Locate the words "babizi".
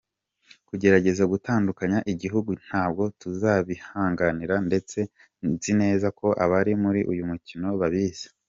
7.81-8.27